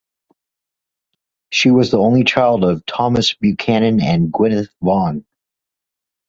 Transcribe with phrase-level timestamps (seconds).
[1.51, 5.27] She was the only child of Thomas Buchanan and Gwynneth Vaughan.